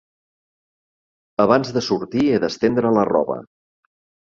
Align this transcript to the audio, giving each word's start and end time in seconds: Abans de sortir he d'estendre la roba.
Abans 1.45 1.75
de 1.77 1.85
sortir 1.89 2.25
he 2.31 2.41
d'estendre 2.47 2.95
la 2.99 3.07
roba. 3.13 3.41